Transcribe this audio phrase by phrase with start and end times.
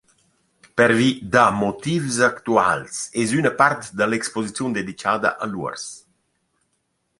[0.79, 5.85] Pervi da motivs actuals es üna part da l’exposiziun dedichada a l’uors.